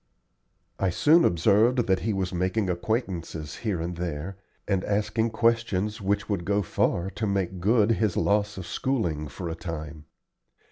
I 0.79 0.89
soon 0.89 1.23
observed 1.23 1.85
that 1.85 1.99
he 1.99 2.11
was 2.11 2.33
making 2.33 2.71
acquaintances 2.71 3.57
here 3.57 3.79
and 3.79 3.97
there, 3.97 4.35
and 4.67 4.83
asking 4.83 5.29
questions 5.29 6.01
which 6.01 6.27
would 6.27 6.43
go 6.43 6.63
far 6.63 7.11
to 7.11 7.27
make 7.27 7.59
good 7.59 7.91
his 7.91 8.17
loss 8.17 8.57
of 8.57 8.65
schooling 8.65 9.27
for 9.27 9.47
a 9.47 9.53
time. 9.53 10.05